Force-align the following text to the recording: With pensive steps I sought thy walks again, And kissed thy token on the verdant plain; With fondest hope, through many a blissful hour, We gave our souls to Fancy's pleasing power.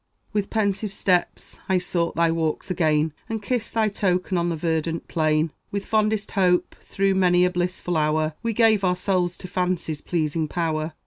With 0.33 0.49
pensive 0.49 0.91
steps 0.91 1.59
I 1.69 1.77
sought 1.77 2.15
thy 2.15 2.31
walks 2.31 2.71
again, 2.71 3.13
And 3.29 3.39
kissed 3.39 3.75
thy 3.75 3.87
token 3.89 4.35
on 4.35 4.49
the 4.49 4.55
verdant 4.55 5.07
plain; 5.07 5.51
With 5.69 5.85
fondest 5.85 6.31
hope, 6.31 6.75
through 6.81 7.13
many 7.13 7.45
a 7.45 7.51
blissful 7.51 7.95
hour, 7.95 8.33
We 8.41 8.53
gave 8.53 8.83
our 8.83 8.95
souls 8.95 9.37
to 9.37 9.47
Fancy's 9.47 10.01
pleasing 10.01 10.47
power. 10.47 10.93